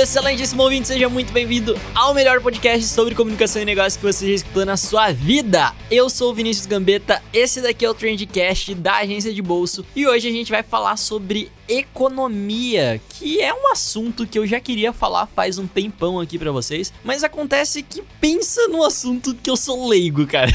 [0.00, 4.34] excelentíssimo ouvinte, seja muito bem-vindo ao melhor podcast sobre comunicação e negócios que você já
[4.34, 5.74] escutou na sua vida.
[5.90, 10.06] Eu sou o Vinícius Gambetta, esse daqui é o Trendcast da agência de bolso e
[10.06, 14.92] hoje a gente vai falar sobre economia, que é um assunto que eu já queria
[14.92, 19.56] falar faz um tempão aqui para vocês, mas acontece que pensa no assunto que eu
[19.56, 20.50] sou leigo, cara.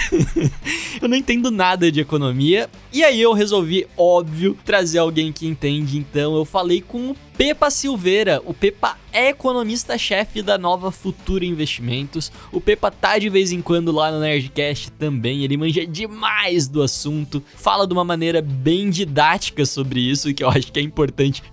[1.01, 5.97] eu não entendo nada de economia e aí eu resolvi, óbvio, trazer alguém que entende,
[5.97, 8.41] então eu falei com o Pepa Silveira.
[8.45, 12.31] O Pepa é economista-chefe da Nova Futura Investimentos.
[12.51, 15.43] O Pepa tá de vez em quando lá no Nerdcast também.
[15.43, 20.49] Ele manja demais do assunto, fala de uma maneira bem didática sobre isso, que eu
[20.49, 21.02] acho que é importante,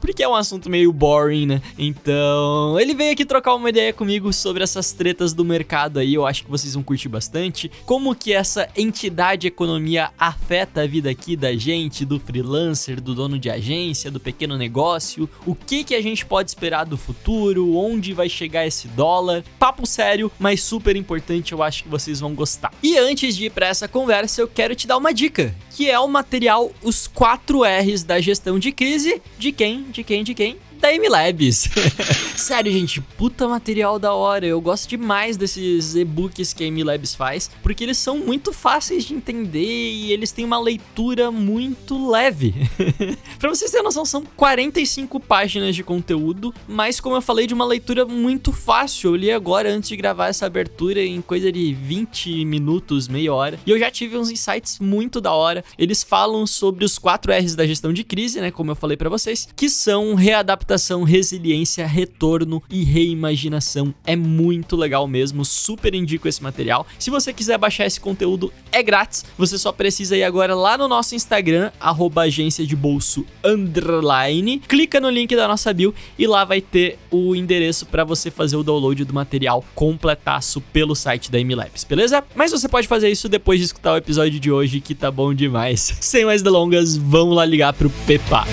[0.01, 1.62] porque é um assunto meio boring, né?
[1.79, 6.15] Então, ele veio aqui trocar uma ideia comigo sobre essas tretas do mercado aí.
[6.15, 7.71] Eu acho que vocês vão curtir bastante.
[7.87, 13.39] Como que essa entidade economia afeta a vida aqui da gente, do freelancer, do dono
[13.39, 18.12] de agência, do pequeno negócio, o que, que a gente pode esperar do futuro, onde
[18.12, 19.45] vai chegar esse dólar.
[19.59, 22.73] Papo sério, mas super importante, eu acho que vocês vão gostar.
[22.83, 25.98] E antes de ir para essa conversa, eu quero te dar uma dica, que é
[25.98, 29.84] o material Os 4 R's da Gestão de Crise, de quem?
[29.84, 30.22] De quem?
[30.22, 30.59] De quem?
[30.89, 31.69] M-Labs.
[32.34, 34.47] Sério, gente, puta material da hora.
[34.47, 39.14] Eu gosto demais desses e-books que a M-Labs faz, porque eles são muito fáceis de
[39.14, 42.55] entender e eles têm uma leitura muito leve.
[43.39, 47.67] pra vocês terem noção, são 45 páginas de conteúdo, mas como eu falei, de uma
[47.67, 49.11] leitura muito fácil.
[49.11, 53.61] Eu li agora antes de gravar essa abertura em coisa de 20 minutos, meia hora,
[53.67, 55.62] e eu já tive uns insights muito da hora.
[55.78, 59.11] Eles falam sobre os 4 R's da gestão de crise, né, como eu falei para
[59.11, 63.93] vocês, que são readaptação adaptação, resiliência, retorno e reimaginação.
[64.06, 66.87] É muito legal mesmo, super indico esse material.
[66.99, 69.25] Se você quiser baixar esse conteúdo, é grátis.
[69.37, 74.61] Você só precisa ir agora lá no nosso Instagram, arroba agência de bolso underline.
[74.61, 78.56] Clica no link da nossa bio e lá vai ter o endereço para você fazer
[78.56, 82.23] o download do material completaço pelo site da MLabs, beleza?
[82.34, 85.34] Mas você pode fazer isso depois de escutar o episódio de hoje, que tá bom
[85.34, 85.97] demais.
[86.00, 88.47] Sem mais delongas, vamos lá ligar pro Pepa.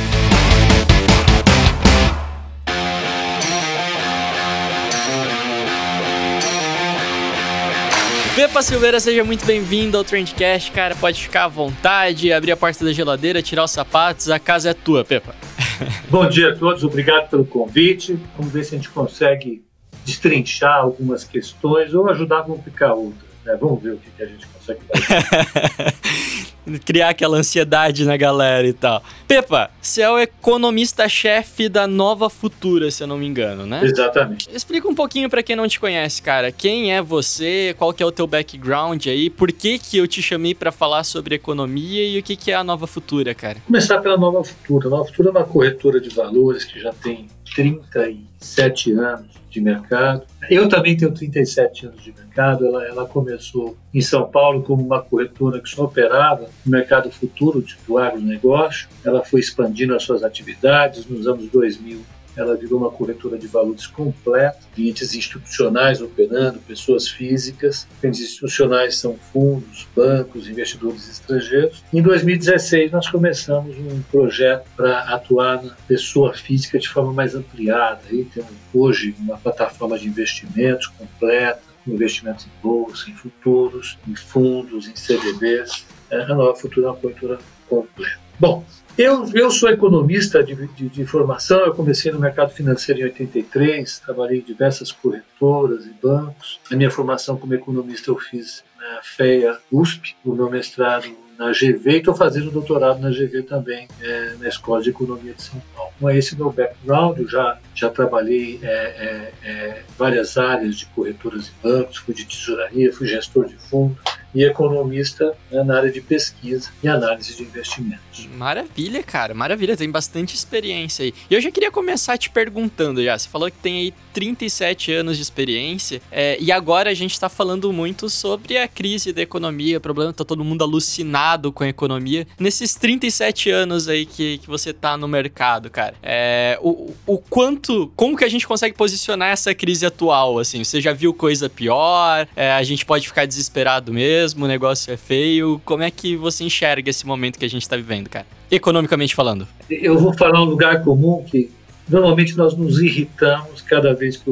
[8.38, 10.96] Pepa Silveira, seja muito bem-vindo ao Trendcast, cara.
[10.96, 14.74] Pode ficar à vontade, abrir a porta da geladeira, tirar os sapatos, a casa é
[14.76, 15.34] tua, Pepa.
[16.08, 18.16] Bom dia a todos, obrigado pelo convite.
[18.38, 19.66] Vamos ver se a gente consegue
[20.06, 23.28] destrinchar algumas questões ou ajudar a complicar outras.
[23.44, 23.58] Né?
[23.60, 24.57] Vamos ver o que, que a gente consegue.
[26.86, 29.02] criar aquela ansiedade na galera e tal.
[29.28, 33.82] Pepa, você é o economista-chefe da Nova Futura, se eu não me engano, né?
[33.84, 34.50] Exatamente.
[34.54, 36.52] Explica um pouquinho para quem não te conhece, cara.
[36.52, 37.74] Quem é você?
[37.78, 39.30] Qual que é o teu background aí?
[39.30, 42.56] Por que que eu te chamei para falar sobre economia e o que que é
[42.56, 43.58] a Nova Futura, cara?
[43.66, 44.88] Começar pela Nova Futura.
[44.88, 50.24] A Nova Futura é uma corretora de valores que já tem 37 anos de mercado.
[50.50, 52.66] Eu também tenho 37 anos de mercado.
[52.66, 57.64] Ela, ela começou em São Paulo como uma corretora que só operava no mercado futuro
[57.88, 58.88] do agronegócio.
[59.04, 61.06] Ela foi expandindo as suas atividades.
[61.08, 62.02] Nos anos 2000,
[62.38, 67.88] ela virou uma corretora de valores completa, clientes institucionais operando, pessoas físicas.
[68.00, 71.84] Clientes institucionais são fundos, bancos, investidores estrangeiros.
[71.92, 78.02] Em 2016, nós começamos um projeto para atuar na pessoa física de forma mais ampliada.
[78.10, 84.88] Aí temos hoje uma plataforma de investimentos completa, investimentos em bolsa, em futuros, em fundos,
[84.88, 85.86] em CDBs.
[86.10, 88.20] É, a nova futura é uma corretora completa.
[88.40, 88.64] Bom,
[88.98, 94.00] eu, eu sou economista de, de, de, formação, eu comecei no mercado financeiro em 83,
[94.00, 96.60] trabalhei em diversas corretoras e bancos.
[96.72, 101.08] A minha formação como economista eu fiz na FEA USP, o meu mestrado
[101.38, 105.44] na GV e estou fazendo doutorado na GV também, é, na Escola de Economia de
[105.44, 105.92] São Paulo.
[105.96, 110.76] Então, esse é o meu background, eu já, já trabalhei é, é, é várias áreas
[110.76, 113.96] de corretoras e bancos, fui de tesouraria, fui gestor de fundo,
[114.38, 118.30] e economista né, na área de pesquisa e análise de investimentos.
[118.36, 121.14] Maravilha, cara, maravilha, tem bastante experiência aí.
[121.28, 125.18] E eu já queria começar te perguntando já, você falou que tem aí 37 anos
[125.18, 129.80] de experiência, é, e agora a gente está falando muito sobre a crise da economia,
[129.80, 132.28] o problema tá todo mundo alucinado com a economia.
[132.40, 137.92] Nesses 37 anos aí que, que você tá no mercado, cara, é, o, o quanto,
[137.96, 140.64] como que a gente consegue posicionar essa crise atual, assim?
[140.64, 142.28] Você já viu coisa pior?
[142.36, 144.27] É, a gente pode ficar desesperado mesmo?
[144.28, 145.62] Mesmo, o negócio é feio.
[145.64, 148.26] Como é que você enxerga esse momento que a gente está vivendo, cara?
[148.52, 149.48] Economicamente falando.
[149.70, 151.50] Eu vou falar um lugar comum que
[151.88, 154.30] normalmente nós nos irritamos cada vez que.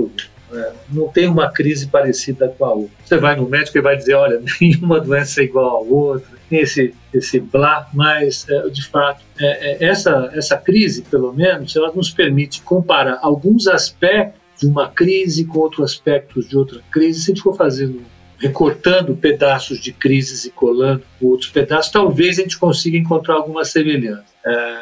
[0.52, 0.72] Né?
[0.92, 2.92] Não tem uma crise parecida com a outra.
[3.06, 6.60] Você vai no médico e vai dizer, olha, nenhuma doença é igual a outra, tem
[6.60, 11.92] esse, esse blá, mas é, de fato, é, é, essa, essa crise, pelo menos, ela
[11.94, 17.22] nos permite comparar alguns aspectos de uma crise com outros aspectos de outra crise.
[17.22, 18.02] Se a gente for fazendo
[18.46, 24.26] recortando pedaços de crises e colando outros pedaços, talvez a gente consiga encontrar alguma semelhança.
[24.46, 24.78] É,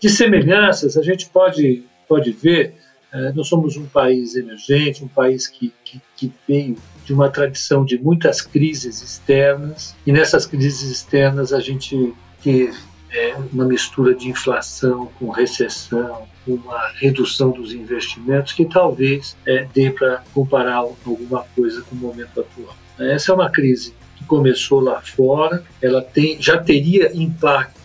[0.00, 2.74] de semelhanças, a gente pode, pode ver,
[3.12, 7.84] é, nós somos um país emergente, um país que, que, que veio de uma tradição
[7.84, 12.78] de muitas crises externas, e nessas crises externas a gente teve
[13.10, 19.90] é, uma mistura de inflação com recessão, uma redução dos investimentos que talvez é, dê
[19.90, 22.76] para comparar alguma coisa com o momento atual.
[22.98, 27.78] Essa é uma crise que começou lá fora, ela tem, já teria impactos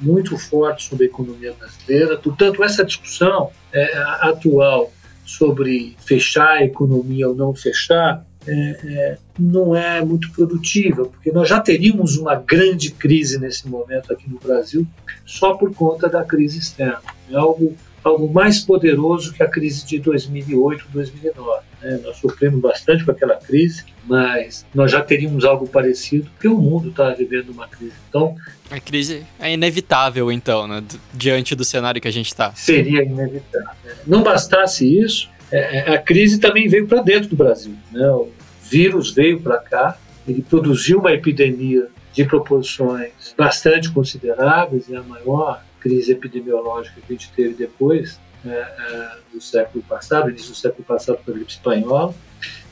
[0.00, 4.92] muito fortes sobre a economia brasileira, portanto, essa discussão é, atual
[5.24, 11.48] sobre fechar a economia ou não fechar é, é, não é muito produtiva, porque nós
[11.48, 14.86] já teríamos uma grande crise nesse momento aqui no Brasil
[15.24, 17.00] só por conta da crise externa.
[17.30, 21.62] É algo, algo mais poderoso que a crise de 2008, 2009.
[21.82, 22.00] Né?
[22.04, 26.90] Nós sofremos bastante com aquela crise, mas nós já teríamos algo parecido, porque o mundo
[26.90, 27.94] está vivendo uma crise.
[28.08, 28.36] Então,
[28.70, 30.82] a crise é inevitável, então, né?
[31.12, 32.54] diante do cenário que a gente está.
[32.54, 33.70] Seria inevitável.
[34.06, 37.74] Não bastasse isso, é, é, a crise também veio para dentro do Brasil.
[37.90, 38.06] Né?
[38.08, 38.28] O
[38.62, 39.96] vírus veio para cá,
[40.28, 47.16] ele produziu uma epidemia de proporções bastante consideráveis, é a maior crise epidemiológica que a
[47.16, 51.50] gente teve depois é, é, do século passado, início do século passado, com a gripe
[51.50, 52.14] espanhola,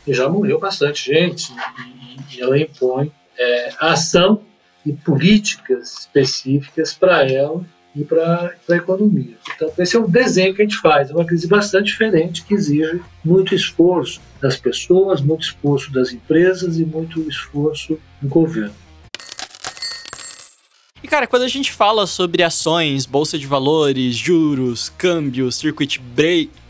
[0.06, 4.42] e já morreu bastante gente, e, e ela impõe é, ação
[4.84, 7.62] e políticas específicas para ela
[7.94, 9.36] e para a economia.
[9.54, 11.10] Então, esse é o desenho que a gente faz.
[11.10, 16.78] É uma crise bastante diferente que exige muito esforço das pessoas, muito esforço das empresas
[16.78, 18.81] e muito esforço do governo.
[21.02, 25.98] E cara, quando a gente fala sobre ações, bolsa de valores, juros, câmbio, circuit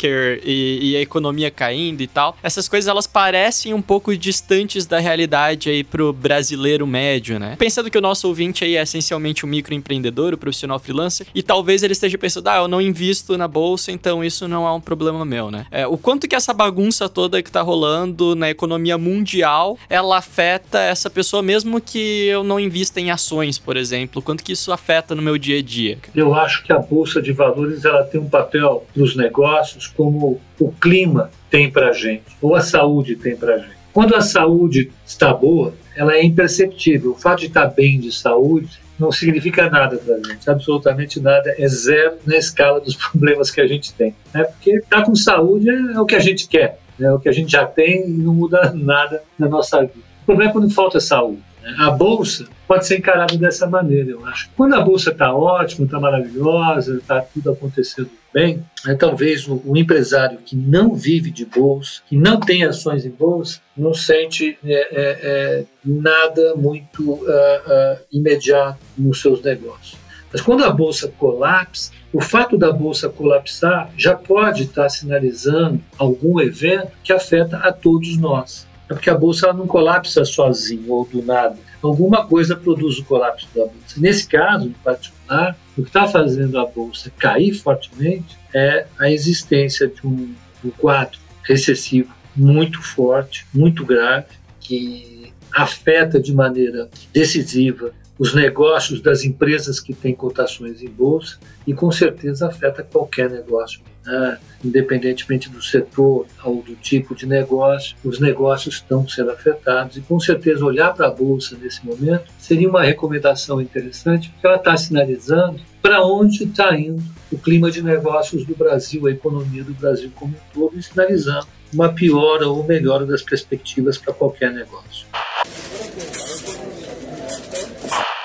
[0.02, 4.86] breaker e, e, a economia caindo e tal, essas coisas elas parecem um pouco distantes
[4.86, 7.56] da realidade aí pro brasileiro médio, né?
[7.58, 11.42] Pensando que o nosso ouvinte aí é essencialmente um microempreendedor, o um profissional freelancer, e
[11.42, 14.80] talvez ele esteja pensando, ah, eu não invisto na bolsa, então isso não é um
[14.80, 15.66] problema meu, né?
[15.70, 20.80] É, o quanto que essa bagunça toda que tá rolando na economia mundial, ela afeta
[20.80, 25.14] essa pessoa mesmo que eu não invista em ações, por exemplo, quanto que isso afeta
[25.14, 25.98] no meu dia a dia?
[26.14, 30.72] Eu acho que a bolsa de valores ela tem um papel nos negócios como o
[30.72, 33.82] clima tem para a gente, ou a saúde tem para a gente.
[33.92, 37.12] Quando a saúde está boa, ela é imperceptível.
[37.12, 41.54] O fato de estar bem de saúde não significa nada para a gente, absolutamente nada,
[41.58, 44.14] é zero na escala dos problemas que a gente tem.
[44.32, 44.44] Né?
[44.44, 47.50] Porque estar com saúde é o que a gente quer, é o que a gente
[47.50, 50.12] já tem e não muda nada na nossa vida.
[50.22, 51.42] O problema é quando falta saúde.
[51.78, 54.50] A bolsa pode ser encarada dessa maneira, eu acho.
[54.56, 60.38] Quando a bolsa está ótima, está maravilhosa, está tudo acontecendo bem, é, talvez o, empresário
[60.38, 65.18] que não vive de bolsa, que não tem ações em bolsa, não sente é, é,
[65.22, 70.00] é nada muito uh, uh, imediato nos seus negócios.
[70.32, 76.40] Mas quando a bolsa colapsa, o fato da bolsa colapsar já pode estar sinalizando algum
[76.40, 78.66] evento que afeta a todos nós.
[78.92, 81.56] É porque a bolsa não colapsa sozinha ou do nada.
[81.82, 83.96] Alguma coisa produz o colapso da bolsa.
[83.96, 89.88] Nesse caso, em particular, o que está fazendo a bolsa cair fortemente é a existência
[89.88, 94.26] de um, um quadro recessivo muito forte, muito grave,
[94.60, 97.92] que afeta de maneira decisiva
[98.22, 103.80] os negócios das empresas que têm cotações em bolsa e com certeza afeta qualquer negócio
[104.06, 104.38] né?
[104.64, 109.96] independentemente do setor ou do tipo de negócio, os negócios estão sendo afetados.
[109.96, 114.56] E com certeza, olhar para a Bolsa nesse momento seria uma recomendação interessante, porque ela
[114.56, 117.02] está sinalizando para onde está indo
[117.32, 121.48] o clima de negócios do Brasil, a economia do Brasil como um todo, e sinalizando
[121.74, 125.06] uma piora ou melhora das perspectivas para qualquer negócio.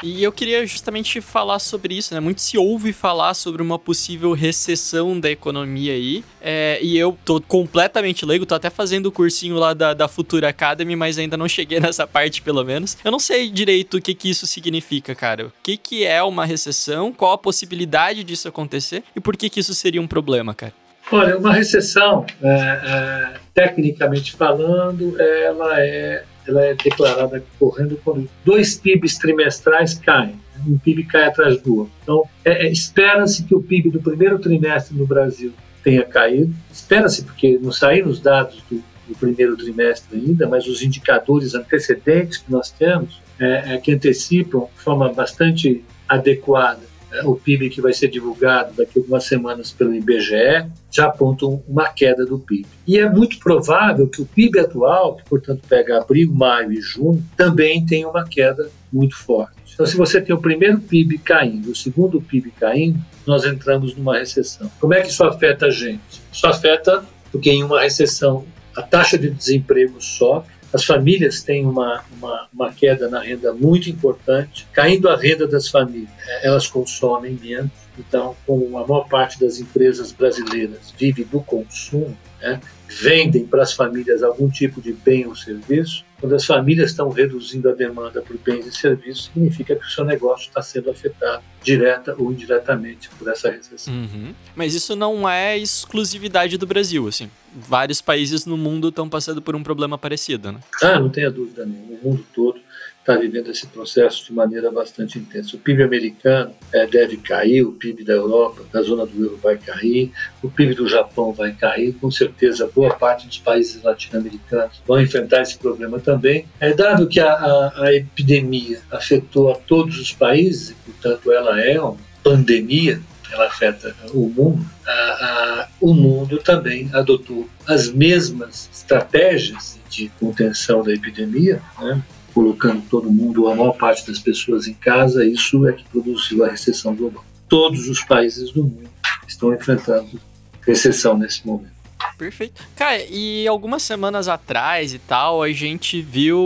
[0.04, 2.20] E eu queria justamente falar sobre isso, né?
[2.20, 6.24] Muito se ouve falar sobre uma possível recessão da economia aí.
[6.40, 10.50] É, e eu tô completamente leigo, tô até fazendo o cursinho lá da, da Futura
[10.50, 12.98] Academy, mas ainda não cheguei nessa parte, pelo menos.
[13.04, 15.48] Eu não sei direito o que, que isso significa, cara.
[15.48, 19.60] O que, que é uma recessão, qual a possibilidade disso acontecer e por que, que
[19.60, 20.74] isso seria um problema, cara?
[21.12, 28.76] Olha, uma recessão, é, é, tecnicamente falando, ela é ela é declarada correndo quando dois
[28.76, 30.36] PIBs trimestrais caem.
[30.68, 31.94] Um PIB cai atrás do outro.
[32.02, 36.54] Então, é, é, espera-se que o PIB do primeiro trimestre no Brasil tenha caído.
[36.72, 42.38] Espera-se, porque não saíram os dados do, do, primeiro trimestre ainda, mas os indicadores antecedentes
[42.38, 46.87] que nós temos, é, é que antecipam de forma bastante adequada
[47.24, 51.90] o PIB que vai ser divulgado daqui a algumas semanas pelo IBGE, já apontam uma
[51.90, 52.68] queda do PIB.
[52.88, 57.24] E é muito provável que o PIB atual, que portanto pega abril, maio e junho,
[57.36, 59.56] também tenha uma queda muito forte.
[59.74, 64.18] Então, se você tem o primeiro PIB caindo, o segundo PIB caindo, nós entramos numa
[64.18, 64.72] recessão.
[64.80, 66.22] Como é que isso afeta a gente?
[66.32, 68.46] Isso afeta porque em uma recessão
[68.76, 73.90] a taxa de desemprego sobe, as famílias têm uma, uma, uma, queda na renda muito
[73.90, 74.68] importante.
[74.72, 77.72] Caindo a renda das famílias, é, elas consomem menos.
[77.98, 83.74] Então, como a maior parte das empresas brasileiras vive do consumo, né, vendem para as
[83.74, 88.38] famílias algum tipo de bem ou serviço, quando as famílias estão reduzindo a demanda por
[88.38, 93.28] bens e serviços, significa que o seu negócio está sendo afetado direta ou indiretamente por
[93.28, 93.94] essa recessão.
[93.94, 94.34] Uhum.
[94.56, 97.30] Mas isso não é exclusividade do Brasil, assim.
[97.54, 100.60] Vários países no mundo estão passando por um problema parecido, né?
[100.82, 102.00] Ah, não tenha dúvida nenhuma.
[102.02, 102.60] O mundo todo
[103.08, 105.56] está vivendo esse processo de maneira bastante intensa.
[105.56, 109.56] O PIB americano é, deve cair, o PIB da Europa, da zona do euro vai
[109.56, 110.12] cair,
[110.44, 115.42] o PIB do Japão vai cair, com certeza boa parte dos países latino-americanos vão enfrentar
[115.42, 116.46] esse problema também.
[116.60, 121.80] É dado que a, a, a epidemia afetou a todos os países, portanto ela é
[121.80, 123.00] uma pandemia,
[123.32, 130.84] ela afeta o mundo, a, a, o mundo também adotou as mesmas estratégias de contenção
[130.84, 132.04] da epidemia, né?
[132.38, 136.50] Colocando todo mundo, a maior parte das pessoas em casa, isso é que produziu a
[136.50, 137.26] recessão global.
[137.50, 138.88] Todos os países do mundo
[139.28, 140.22] estão enfrentando
[140.62, 141.77] recessão nesse momento.
[142.18, 142.64] Perfeito.
[142.76, 146.40] Cara, e algumas semanas atrás e tal, a gente viu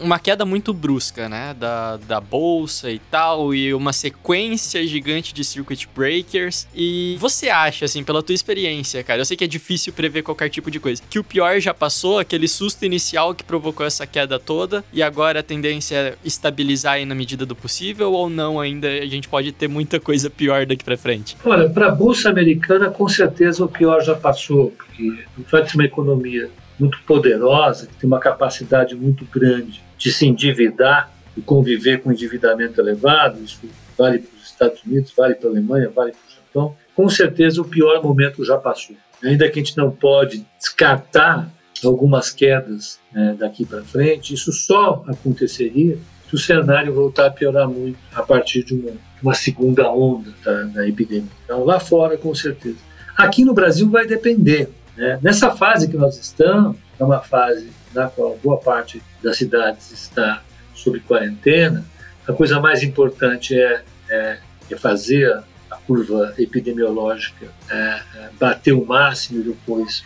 [0.00, 1.54] uma queda muito brusca, né?
[1.58, 6.66] Da, da bolsa e tal, e uma sequência gigante de circuit breakers.
[6.74, 10.48] E você acha, assim, pela tua experiência, cara, eu sei que é difícil prever qualquer
[10.48, 14.38] tipo de coisa, que o pior já passou, aquele susto inicial que provocou essa queda
[14.38, 18.88] toda, e agora a tendência é estabilizar aí na medida do possível, ou não ainda
[18.88, 21.36] a gente pode ter muita coisa pior daqui para frente?
[21.44, 26.50] Olha, para a bolsa americana, com certeza o pior já passou porque reflete uma economia
[26.78, 32.80] muito poderosa, que tem uma capacidade muito grande de se endividar e conviver com endividamento
[32.80, 33.60] elevado, isso
[33.96, 37.60] vale para os Estados Unidos, vale para a Alemanha, vale para o Japão, com certeza
[37.60, 38.96] o pior momento já passou.
[39.22, 41.48] Ainda que a gente não pode descartar
[41.84, 47.68] algumas quedas né, daqui para frente, isso só aconteceria se o cenário voltar a piorar
[47.68, 51.30] muito a partir de uma, uma segunda onda da, da epidemia.
[51.44, 52.78] Então, lá fora, com certeza.
[53.16, 54.70] Aqui no Brasil vai depender.
[54.96, 55.18] Né?
[55.22, 60.42] Nessa fase que nós estamos, é uma fase na qual boa parte das cidades está
[60.74, 61.84] sob quarentena,
[62.26, 64.38] a coisa mais importante é, é,
[64.70, 65.32] é fazer
[65.70, 70.04] a curva epidemiológica é, é bater o máximo e depois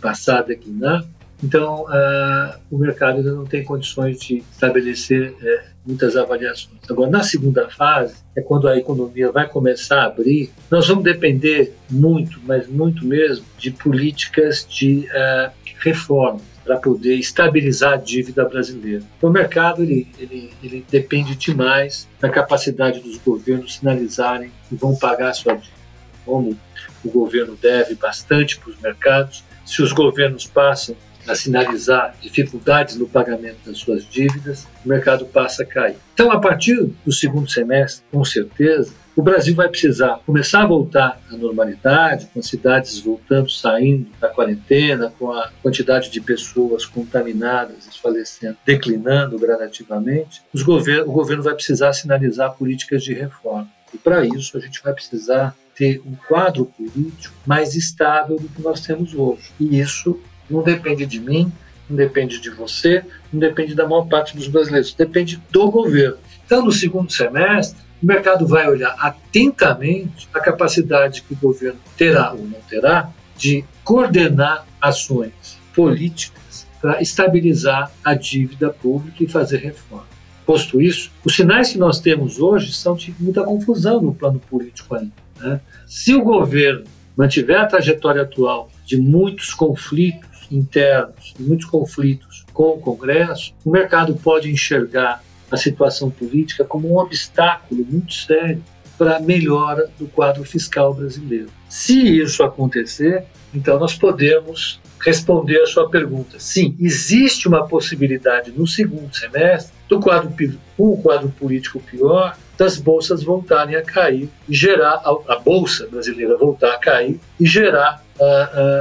[0.00, 1.04] passar a declinar.
[1.42, 6.78] Então, uh, o mercado ainda não tem condições de estabelecer uh, muitas avaliações.
[6.88, 11.74] Agora, na segunda fase, é quando a economia vai começar a abrir, nós vamos depender
[11.90, 19.02] muito, mas muito mesmo, de políticas de uh, reforma para poder estabilizar a dívida brasileira.
[19.20, 25.30] O mercado ele, ele, ele depende demais da capacidade dos governos sinalizarem que vão pagar
[25.30, 25.80] a sua dívida.
[26.24, 26.56] Como
[27.02, 30.94] o governo deve bastante para os mercados, se os governos passam
[31.26, 35.96] a sinalizar dificuldades no pagamento das suas dívidas, o mercado passa a cair.
[36.14, 41.20] Então, a partir do segundo semestre, com certeza, o Brasil vai precisar começar a voltar
[41.30, 47.86] à normalidade, com as cidades voltando, saindo da quarentena, com a quantidade de pessoas contaminadas
[47.86, 50.42] e falecendo declinando gradativamente.
[50.54, 53.68] O governo vai precisar sinalizar políticas de reforma.
[53.92, 58.62] E para isso, a gente vai precisar ter um quadro político mais estável do que
[58.62, 59.50] nós temos hoje.
[59.58, 61.52] E isso não depende de mim,
[61.88, 66.18] não depende de você, não depende da maior parte dos brasileiros, depende do governo.
[66.44, 72.32] Então, no segundo semestre, o mercado vai olhar atentamente a capacidade que o governo terá
[72.32, 80.06] ou não terá de coordenar ações políticas para estabilizar a dívida pública e fazer reforma.
[80.46, 84.94] Posto isso, os sinais que nós temos hoje são de muita confusão no plano político
[84.94, 85.12] ainda.
[85.38, 85.60] Né?
[85.86, 86.84] Se o governo
[87.16, 94.14] mantiver a trajetória atual de muitos conflitos internos, muitos conflitos com o Congresso, o mercado
[94.14, 98.62] pode enxergar a situação política como um obstáculo muito sério
[98.96, 101.48] para a melhora do quadro fiscal brasileiro.
[101.68, 106.38] Se isso acontecer, então nós podemos responder a sua pergunta.
[106.38, 110.32] Sim, existe uma possibilidade no segundo semestre do quadro,
[110.76, 116.36] o quadro político pior, das bolsas voltarem a cair e gerar a, a bolsa brasileira
[116.36, 118.24] voltar a cair e gerar uh,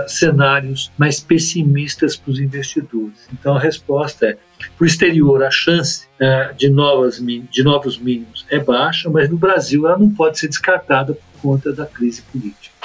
[0.05, 3.25] uh, cenários mais pessimistas para os investidores.
[3.31, 8.45] Então a resposta é para o exterior a chance uh, de, novas, de novos mínimos
[8.49, 12.75] é baixa, mas no Brasil ela não pode ser descartada por conta da crise política.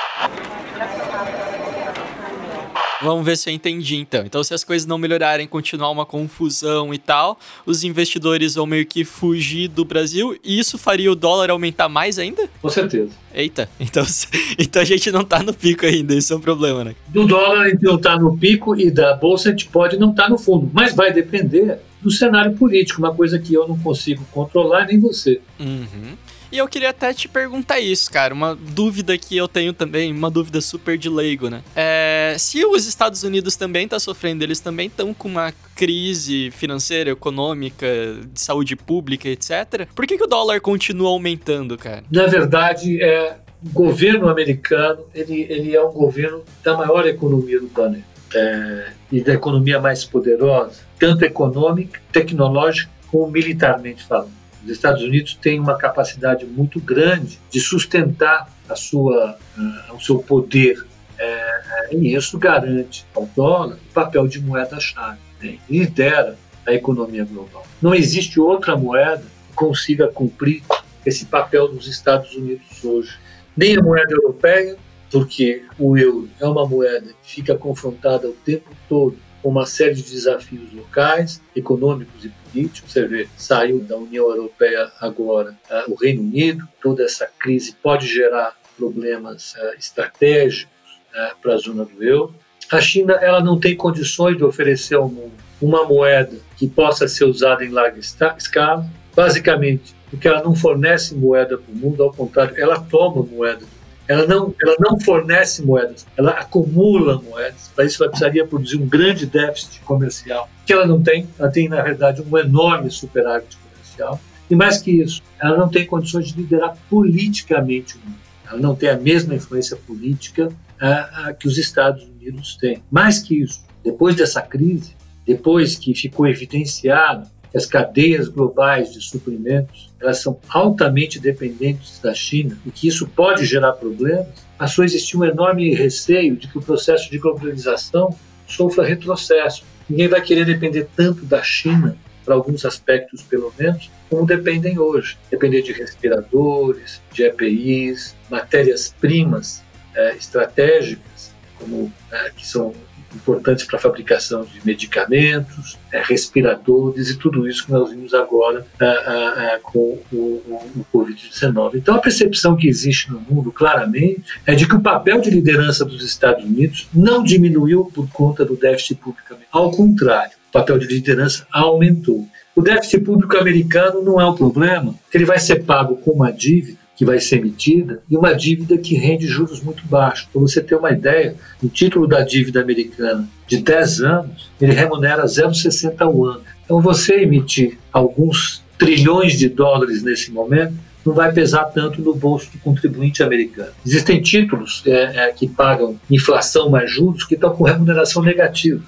[3.05, 4.25] Vamos ver se eu entendi então.
[4.25, 8.87] Então, se as coisas não melhorarem, continuar uma confusão e tal, os investidores vão meio
[8.87, 12.49] que fugir do Brasil e isso faria o dólar aumentar mais ainda?
[12.63, 13.13] Com certeza.
[13.35, 14.05] Eita, então,
[14.59, 16.95] então a gente não tá no pico ainda, isso é um problema, né?
[17.09, 20.11] Do dólar a gente não tá no pico e da bolsa a gente pode não
[20.11, 23.79] estar tá no fundo, mas vai depender do cenário político, uma coisa que eu não
[23.79, 25.41] consigo controlar, nem você.
[25.59, 26.17] Uhum.
[26.55, 28.33] E eu queria até te perguntar isso, cara.
[28.33, 31.65] Uma dúvida que eu tenho também, uma dúvida super de leigo, né?
[31.75, 37.11] É, se os Estados Unidos também tá sofrendo, eles também estão com uma crise financeira,
[37.11, 37.89] econômica,
[38.33, 39.89] de saúde pública, etc.
[39.97, 42.05] Por que, que o dólar continua aumentando, cara?
[42.09, 47.67] Na verdade, é, o governo americano ele, ele é um governo da maior economia do
[47.67, 48.05] planeta.
[48.33, 54.44] É, e da economia mais poderosa, tanto econômica, tecnológica, como militarmente falando.
[54.65, 60.19] Os Estados Unidos têm uma capacidade muito grande de sustentar a sua, uh, o seu
[60.19, 60.85] poder
[61.19, 65.59] é, e isso garante ao dólar o papel de moeda-chave, né?
[65.69, 67.65] lidera a economia global.
[67.81, 70.63] Não existe outra moeda que consiga cumprir
[71.05, 73.19] esse papel dos Estados Unidos hoje.
[73.57, 74.77] Nem a moeda europeia,
[75.11, 80.03] porque o euro é uma moeda que fica confrontada o tempo todo uma série de
[80.03, 82.93] desafios locais, econômicos e políticos.
[82.93, 88.07] Você vê, saiu da União Europeia agora uh, o Reino Unido, toda essa crise pode
[88.07, 90.73] gerar problemas uh, estratégicos
[91.11, 92.35] uh, para a zona do euro.
[92.73, 97.25] A China ela não tem condições de oferecer ao mundo uma moeda que possa ser
[97.25, 98.87] usada em larga escala.
[99.15, 103.65] Basicamente, porque ela não fornece moeda para o mundo, ao contrário, ela toma moeda
[104.07, 107.71] ela não, ela não fornece moedas, ela acumula moedas.
[107.75, 111.27] Para isso, ela precisaria produzir um grande déficit comercial, que ela não tem.
[111.39, 114.21] Ela tem, na verdade, um enorme superávit comercial.
[114.51, 118.19] E mais que isso, ela não tem condições de liderar politicamente o mundo.
[118.47, 122.83] Ela não tem a mesma influência política a, a que os Estados Unidos têm.
[122.91, 124.95] Mais que isso, depois dessa crise,
[125.27, 132.59] depois que ficou evidenciado as cadeias globais de suprimentos elas são altamente dependentes da China
[132.67, 134.27] e que isso pode gerar problemas,
[134.59, 138.15] passou a existir um enorme receio de que o processo de globalização
[138.47, 139.65] sofra retrocesso.
[139.89, 145.19] Ninguém vai querer depender tanto da China, para alguns aspectos pelo menos, como dependem hoje.
[145.31, 149.63] Depender de respiradores, de EPIs, matérias-primas
[149.95, 152.73] é, estratégicas, como é, que são
[153.15, 158.67] importantes para a fabricação de medicamentos, é, respiradores e tudo isso que nós vimos agora
[158.81, 161.77] é, é, com o, o Covid-19.
[161.77, 165.85] Então, a percepção que existe no mundo, claramente, é de que o papel de liderança
[165.85, 169.35] dos Estados Unidos não diminuiu por conta do déficit público.
[169.51, 172.29] Ao contrário, o papel de liderança aumentou.
[172.55, 176.84] O déficit público americano não é um problema, ele vai ser pago com uma dívida
[176.97, 180.29] que vai ser emitida e uma dívida que rende juros muito baixos.
[180.33, 185.25] Para você ter uma ideia, o título da dívida americana de 10 anos, ele remunera
[185.25, 186.43] 0,60 ao ano.
[186.65, 192.51] Então, você emitir alguns trilhões de dólares nesse momento não vai pesar tanto no bolso
[192.51, 193.71] do contribuinte americano.
[193.85, 198.83] Existem títulos é, é, que pagam inflação mais juros que estão com remuneração negativa.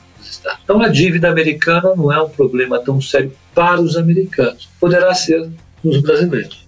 [0.64, 4.68] Então, a dívida americana não é um problema tão sério para os americanos.
[4.80, 5.48] Poderá ser
[5.84, 6.65] nos brasileiros.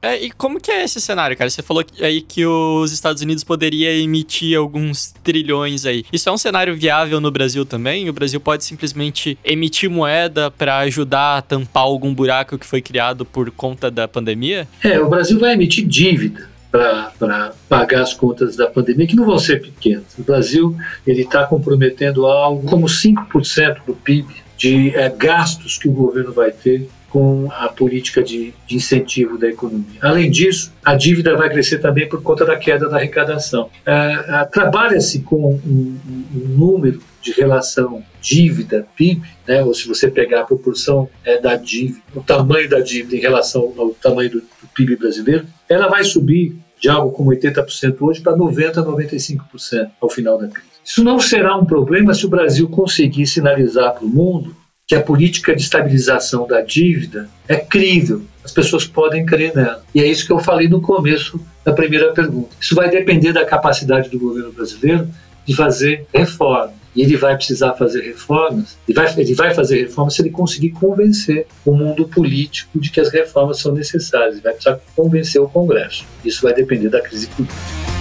[0.00, 1.50] É, e como que é esse cenário, cara?
[1.50, 6.04] Você falou aí que os Estados Unidos poderia emitir alguns trilhões aí.
[6.12, 8.08] Isso é um cenário viável no Brasil também?
[8.08, 13.24] O Brasil pode simplesmente emitir moeda para ajudar a tampar algum buraco que foi criado
[13.24, 14.68] por conta da pandemia?
[14.84, 19.38] É, o Brasil vai emitir dívida para pagar as contas da pandemia, que não vão
[19.38, 20.16] ser pequenas.
[20.16, 25.92] O Brasil ele está comprometendo algo como 5% do PIB de é, gastos que o
[25.92, 29.98] governo vai ter com a política de, de, incentivo da economia.
[30.02, 33.70] Além disso, a dívida vai crescer também por conta da queda da arrecadação.
[33.84, 35.98] É, Trabalha-se com um,
[36.34, 42.00] um, número de relação dívida-PIB, né, ou se você pegar a proporção é, da dívida,
[42.14, 46.56] o tamanho da dívida em relação ao tamanho do, do PIB brasileiro, ela vai subir
[46.80, 50.68] de algo como 80% hoje para 90% a 95% ao final da crise.
[50.84, 54.56] Isso não será um problema se o Brasil conseguir sinalizar para o mundo
[54.88, 59.84] que a política de estabilização da dívida é crível, as pessoas podem crer nela.
[59.94, 62.56] E é isso que eu falei no começo da primeira pergunta.
[62.58, 65.06] Isso vai depender da capacidade do governo brasileiro
[65.46, 66.72] de fazer reforma.
[66.96, 70.70] E ele vai precisar fazer reformas, ele vai, ele vai fazer reformas se ele conseguir
[70.70, 74.34] convencer o mundo político de que as reformas são necessárias.
[74.36, 76.06] Ele vai precisar convencer o Congresso.
[76.24, 77.97] Isso vai depender da crise política.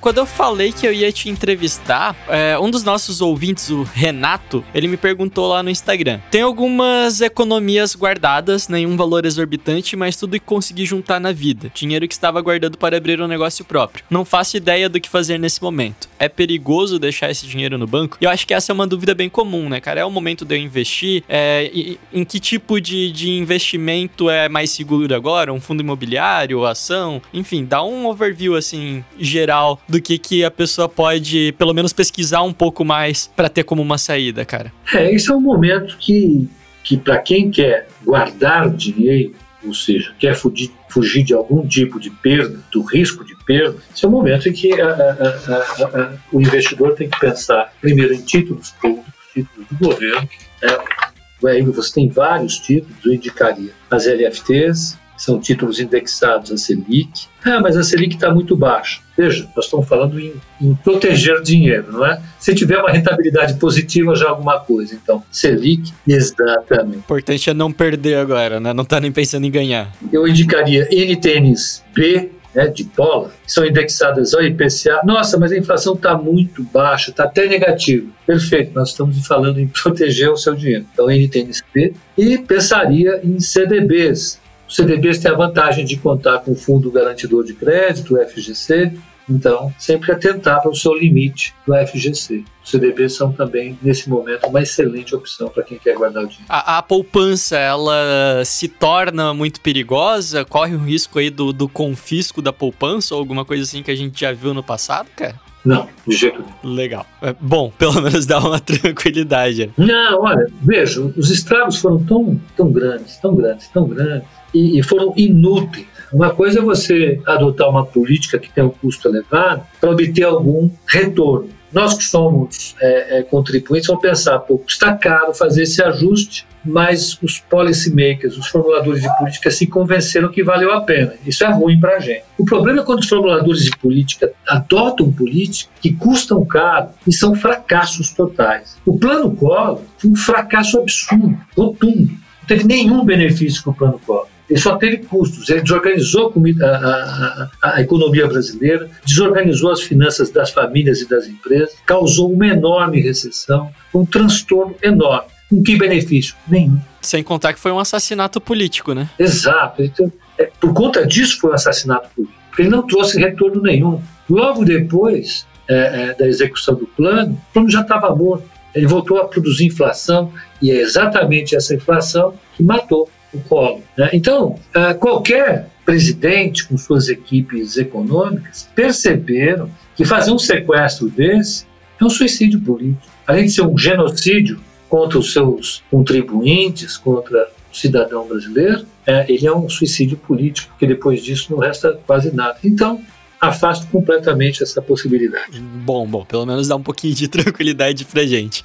[0.00, 4.64] Quando eu falei que eu ia te entrevistar, é, um dos nossos ouvintes, o Renato,
[4.74, 10.38] ele me perguntou lá no Instagram: tem algumas economias guardadas, nenhum valor exorbitante, mas tudo
[10.38, 11.70] que consegui juntar na vida.
[11.74, 14.04] Dinheiro que estava guardando para abrir um negócio próprio.
[14.08, 16.08] Não faço ideia do que fazer nesse momento.
[16.18, 18.16] É perigoso deixar esse dinheiro no banco?
[18.20, 20.00] E eu acho que essa é uma dúvida bem comum, né, cara?
[20.00, 21.22] É o momento de eu investir?
[21.28, 21.70] É,
[22.12, 25.52] em que tipo de, de investimento é mais seguro agora?
[25.52, 27.20] Um fundo imobiliário, ação?
[27.32, 32.42] Enfim, dá um overview assim geral do que, que a pessoa pode, pelo menos, pesquisar
[32.42, 34.72] um pouco mais para ter como uma saída, cara?
[34.94, 36.48] É, esse é um momento que,
[36.84, 42.10] que para quem quer guardar dinheiro, ou seja, quer fugir, fugir de algum tipo de
[42.10, 46.40] perda, do risco de perda, esse é o momento em que a, a, a, o
[46.40, 50.28] investidor tem que pensar primeiro em títulos públicos, títulos do governo.
[50.62, 57.26] É, aí você tem vários títulos, eu indicaria as LFTs, são títulos indexados à Selic.
[57.44, 59.02] Ah, mas a Selic está muito baixa.
[59.14, 62.22] Veja, nós estamos falando em, em, proteger dinheiro, não é?
[62.38, 64.94] Se tiver uma rentabilidade positiva, já é alguma coisa.
[64.94, 66.96] Então, Selic, exatamente.
[66.96, 68.72] O importante é não perder agora, né?
[68.72, 69.92] Não está nem pensando em ganhar.
[70.10, 75.02] Eu indicaria NTNs B, né, de dólar, são indexadas ao IPCA.
[75.04, 78.10] Nossa, mas a inflação está muito baixa, está até negativo.
[78.26, 80.86] Perfeito, nós estamos falando em proteger o seu dinheiro.
[80.94, 81.92] Então, NTNSP.
[82.16, 87.42] E pensaria em CDBs, o CDBs tem a vantagem de contar com o Fundo Garantidor
[87.42, 88.92] de Crédito, o FGC,
[89.28, 92.44] então, sempre atentar para o seu limite do FGC.
[92.62, 96.46] Os CDBs são também, nesse momento, uma excelente opção para quem quer guardar o dinheiro.
[96.48, 100.44] A, a, poupança, ela se torna muito perigosa?
[100.44, 103.96] Corre o risco aí do, do confisco da poupança ou alguma coisa assim que a
[103.96, 105.34] gente já viu no passado, cara?
[105.64, 106.74] Não, de jeito nenhum.
[106.74, 107.06] Legal.
[107.20, 109.70] É, bom, pelo menos dá uma tranquilidade.
[109.76, 114.82] Não, olha, veja, os estragos foram tão, tão grandes, tão grandes, tão grandes, e, e
[114.82, 115.86] foram inúteis.
[116.12, 120.68] Uma coisa é você adotar uma política que tem um custo elevado para obter algum
[120.86, 121.48] retorno.
[121.72, 127.18] Nós que somos é, é, contribuintes vamos pensar, pô, está caro fazer esse ajuste, mas
[127.22, 131.14] os policymakers, os formuladores de política se convenceram que valeu a pena.
[131.26, 132.24] Isso é ruim para a gente.
[132.36, 137.34] O problema é quando os formuladores de política adotam políticas que custam caro e são
[137.34, 138.76] fracassos totais.
[138.84, 142.10] O plano Collor foi um fracasso absurdo, rotundo.
[142.10, 144.26] Não teve nenhum benefício com o plano Collor.
[144.50, 145.48] Ele só teve custos.
[145.48, 151.28] Ele desorganizou a, a, a, a, economia brasileira, desorganizou as finanças das famílias e das
[151.28, 155.28] empresas, causou uma enorme recessão, um transtorno enorme.
[155.48, 156.34] Com que benefício?
[156.48, 156.80] Nenhum.
[157.00, 159.08] Sem contar que foi um assassinato político, né?
[159.18, 159.82] Exato.
[159.82, 162.40] Então, é, por conta disso foi um assassinato político.
[162.48, 164.02] Porque ele não trouxe retorno nenhum.
[164.28, 168.44] Logo depois é, é, da execução do plano, o plano já estava morto.
[168.74, 173.82] Ele voltou a produzir inflação e é exatamente essa inflação que matou o colo.
[173.96, 174.10] Né?
[174.12, 181.66] Então, uh, qualquer presidente com suas equipes econômicas perceberam que fazer um sequestro desse
[182.00, 183.02] é um suicídio político.
[183.26, 189.46] Além de ser um genocídio contra os seus contribuintes, contra o cidadão brasileiro, é, ele
[189.46, 192.58] é um suicídio político, porque depois disso não resta quase nada.
[192.64, 193.00] Então,
[193.40, 195.60] afasto completamente essa possibilidade.
[195.60, 198.64] Bom, bom, pelo menos dá um pouquinho de tranquilidade pra gente.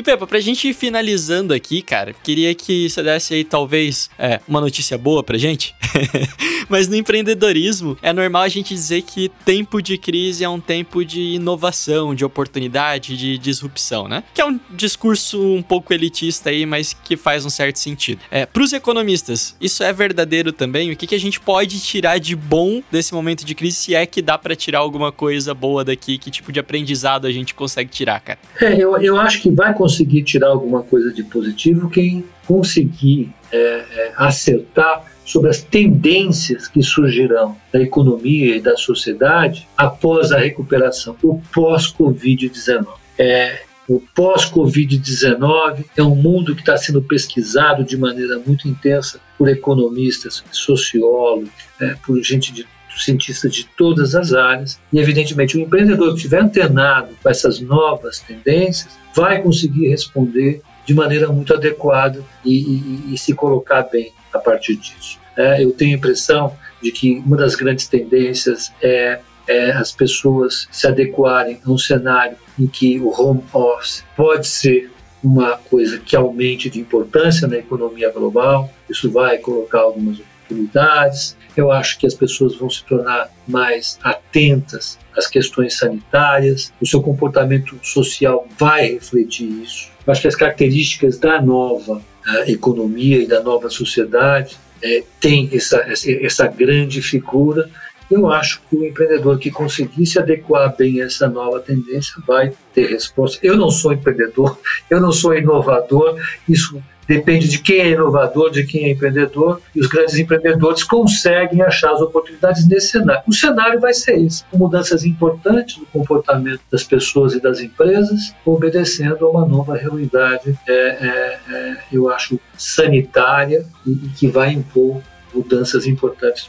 [0.00, 4.40] E Pepa, pra gente ir finalizando aqui, cara, queria que você desse aí talvez é,
[4.48, 5.74] uma notícia boa pra gente.
[6.70, 11.04] Mas no empreendedorismo é normal a gente dizer que tempo de crise é um tempo
[11.04, 14.22] de inovação, de oportunidade, de disrupção, né?
[14.32, 18.20] Que é um discurso um pouco elitista aí, mas que faz um certo sentido.
[18.30, 20.90] É, pros economistas, isso é verdadeiro também?
[20.90, 24.06] O que, que a gente pode tirar de bom desse momento de crise, se é
[24.06, 26.16] que dá para tirar alguma coisa boa daqui?
[26.16, 28.38] Que tipo de aprendizado a gente consegue tirar, cara?
[28.60, 29.89] É, eu, eu acho que vai conseguir
[30.24, 37.56] tirar alguma coisa de positivo quem conseguir é, é, acertar sobre as tendências que surgirão
[37.72, 42.86] da economia e da sociedade após a recuperação, o pós-Covid-19.
[43.18, 49.48] É, o pós-Covid-19 é um mundo que está sendo pesquisado de maneira muito intensa por
[49.48, 51.48] economistas, sociólogos,
[51.80, 52.66] é, por gente de
[52.98, 54.80] cientistas de todas as áreas.
[54.92, 60.94] E, evidentemente, o empreendedor que estiver antenado com essas novas tendências vai conseguir responder de
[60.94, 65.18] maneira muito adequada e, e, e se colocar bem a partir disso.
[65.36, 70.66] É, eu tenho a impressão de que uma das grandes tendências é, é, as pessoas
[70.70, 74.90] se adequarem a um cenário em que o home office pode ser
[75.22, 81.36] uma coisa que aumente de importância na economia global, isso vai colocar algumas oportunidades.
[81.60, 87.02] Eu acho que as pessoas vão se tornar mais atentas às questões sanitárias, o seu
[87.02, 89.90] comportamento social vai refletir isso.
[90.06, 95.04] Eu acho que as características da nova uh, economia e da nova sociedade é,
[95.52, 95.84] essa,
[96.22, 97.68] essa grande figura
[98.10, 102.52] eu acho que o empreendedor que conseguir se adequar bem a essa nova tendência vai
[102.74, 103.38] ter resposta.
[103.40, 104.58] Eu não sou empreendedor,
[104.90, 109.80] eu não sou inovador, isso depende de quem é inovador, de quem é empreendedor, e
[109.80, 113.22] os grandes empreendedores conseguem achar as oportunidades nesse cenário.
[113.26, 118.32] O cenário vai ser esse, com mudanças importantes no comportamento das pessoas e das empresas,
[118.46, 124.52] obedecendo a uma nova realidade, é, é, é, eu acho, sanitária e, e que vai
[124.52, 125.02] impor
[125.34, 126.48] mudanças importantes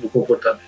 [0.00, 0.64] do comportamento.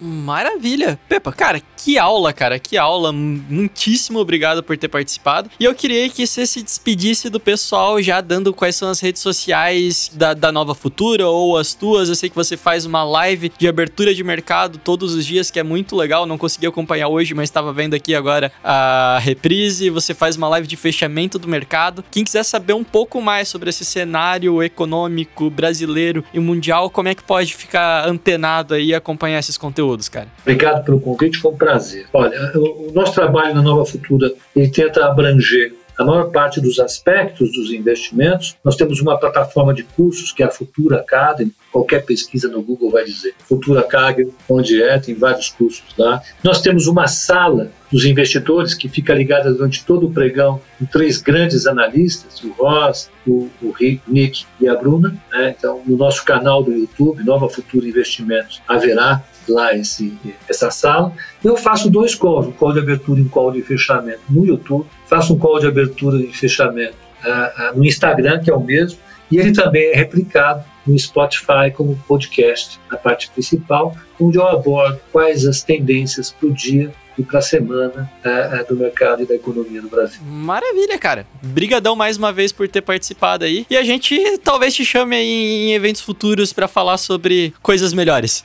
[0.00, 0.98] Maravilha!
[1.08, 3.12] Pepa, cara, que aula, cara, que aula.
[3.12, 5.50] Muitíssimo obrigado por ter participado.
[5.60, 9.20] E eu queria que você se despedisse do pessoal já dando quais são as redes
[9.20, 12.08] sociais da, da Nova Futura ou as tuas.
[12.08, 15.58] Eu sei que você faz uma live de abertura de mercado todos os dias, que
[15.58, 16.24] é muito legal.
[16.24, 19.90] Não consegui acompanhar hoje, mas estava vendo aqui agora a reprise.
[19.90, 22.02] Você faz uma live de fechamento do mercado.
[22.10, 27.14] Quem quiser saber um pouco mais sobre esse cenário econômico brasileiro e mundial, como é
[27.14, 29.89] que pode ficar antenado aí e acompanhar esses conteúdos?
[29.90, 30.28] Todos, cara.
[30.42, 32.06] Obrigado pelo convite, foi um prazer.
[32.12, 37.52] Olha, o, nosso trabalho na Nova Futura ele tenta abranger a maior parte dos aspectos
[37.52, 38.56] dos investimentos.
[38.64, 41.52] Nós temos uma plataforma de cursos que é a Futura Academy.
[41.72, 46.22] Qualquer pesquisa no Google vai dizer Futura Academy, onde é, tem vários cursos lá.
[46.42, 51.20] Nós temos uma sala dos investidores que fica ligada durante todo o pregão com três
[51.20, 55.14] grandes analistas, o Ross, o, o Rick, Nick e a Bruna.
[55.32, 55.54] Né?
[55.58, 60.16] Então, no nosso canal do YouTube, Nova Futura Investimentos, haverá lá esse,
[60.48, 61.12] essa sala.
[61.42, 64.86] Eu faço dois calls, um call de abertura e um call de fechamento no YouTube.
[65.06, 68.98] Faço um call de abertura e fechamento uh, uh, no Instagram, que é o mesmo,
[69.30, 75.00] e ele também é replicado no Spotify como podcast, na parte principal, onde eu abordo
[75.12, 79.26] quais as tendências para o dia e para a semana é, é, do mercado e
[79.26, 80.20] da economia do Brasil.
[80.24, 81.26] Maravilha, cara.
[81.42, 83.66] Brigadão mais uma vez por ter participado aí.
[83.68, 88.42] E a gente talvez te chame em eventos futuros para falar sobre coisas melhores.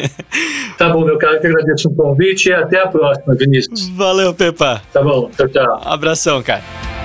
[0.78, 1.36] tá bom, meu cara.
[1.36, 3.88] Eu que agradeço o convite e até a próxima, Vinícius.
[3.90, 4.82] Valeu, Pepa.
[4.92, 5.30] Tá bom.
[5.36, 5.80] Tchau, tchau.
[5.84, 6.97] Abração, cara.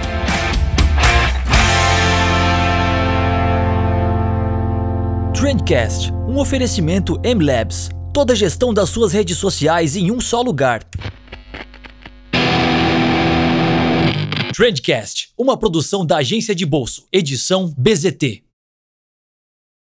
[5.44, 10.88] Trendcast, um oferecimento M-Labs Toda a gestão das suas redes sociais em um só lugar.
[14.56, 18.42] Trendcast, uma produção da agência de bolso, edição BZT.